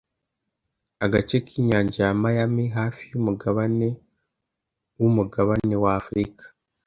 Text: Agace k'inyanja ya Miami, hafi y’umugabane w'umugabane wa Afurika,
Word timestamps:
Agace 1.05 1.35
k'inyanja 1.47 1.99
ya 2.07 2.13
Miami, 2.21 2.65
hafi 2.77 3.03
y’umugabane 3.11 3.87
w'umugabane 4.99 5.75
wa 5.83 5.91
Afurika, 6.01 6.43